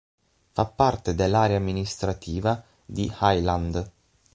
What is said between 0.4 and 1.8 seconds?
Fa parte dell'area